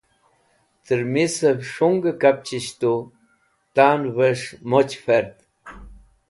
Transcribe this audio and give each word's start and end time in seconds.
Tẽr 0.85 1.01
misẽv 1.13 1.59
s̃hunge 1.73 2.11
kapchisht 2.21 2.73
tu 2.79 2.93
tanvẽs̃h 3.75 4.47
moch 4.69 4.95
ferd. 5.03 5.33